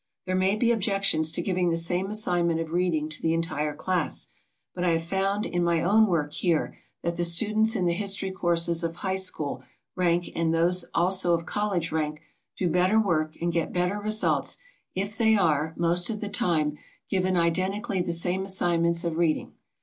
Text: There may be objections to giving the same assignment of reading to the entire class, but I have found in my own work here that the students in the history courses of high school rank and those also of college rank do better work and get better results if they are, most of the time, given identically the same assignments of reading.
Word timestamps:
There 0.25 0.33
may 0.33 0.55
be 0.55 0.71
objections 0.71 1.31
to 1.31 1.43
giving 1.43 1.69
the 1.69 1.77
same 1.77 2.07
assignment 2.09 2.59
of 2.59 2.71
reading 2.71 3.07
to 3.07 3.21
the 3.21 3.35
entire 3.35 3.75
class, 3.75 4.29
but 4.73 4.83
I 4.83 4.89
have 4.93 5.03
found 5.03 5.45
in 5.45 5.63
my 5.63 5.83
own 5.83 6.07
work 6.07 6.33
here 6.33 6.75
that 7.03 7.17
the 7.17 7.23
students 7.23 7.75
in 7.75 7.85
the 7.85 7.93
history 7.93 8.31
courses 8.31 8.83
of 8.83 8.95
high 8.95 9.17
school 9.17 9.61
rank 9.95 10.31
and 10.35 10.51
those 10.51 10.85
also 10.95 11.35
of 11.35 11.45
college 11.45 11.91
rank 11.91 12.19
do 12.57 12.67
better 12.67 12.99
work 12.99 13.35
and 13.39 13.53
get 13.53 13.71
better 13.73 13.99
results 13.99 14.57
if 14.95 15.19
they 15.19 15.35
are, 15.35 15.75
most 15.77 16.09
of 16.09 16.19
the 16.19 16.29
time, 16.29 16.79
given 17.07 17.37
identically 17.37 18.01
the 18.01 18.11
same 18.11 18.43
assignments 18.45 19.03
of 19.03 19.17
reading. 19.17 19.53